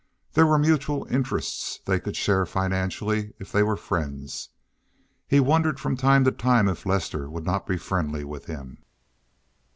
There 0.33 0.47
were 0.47 0.57
mutual 0.57 1.05
interests 1.11 1.79
they 1.85 1.99
could 1.99 2.15
share 2.15 2.47
financially 2.47 3.33
if 3.37 3.51
they 3.51 3.61
were 3.61 3.75
friends. 3.77 4.49
He 5.27 5.39
wondered 5.39 5.79
from 5.79 5.95
time 5.95 6.23
to 6.23 6.31
time 6.31 6.67
if 6.67 6.87
Lester 6.87 7.29
would 7.29 7.45
not 7.45 7.67
be 7.67 7.77
friendly 7.77 8.23
with 8.23 8.45
him. 8.47 8.79